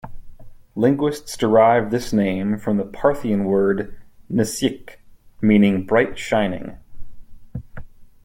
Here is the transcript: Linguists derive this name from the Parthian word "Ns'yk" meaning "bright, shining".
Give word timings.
Linguists 0.75 1.37
derive 1.37 1.91
this 1.91 2.11
name 2.11 2.57
from 2.57 2.77
the 2.77 2.83
Parthian 2.85 3.45
word 3.45 3.95
"Ns'yk" 4.31 4.95
meaning 5.43 5.85
"bright, 5.85 6.17
shining". 6.17 6.79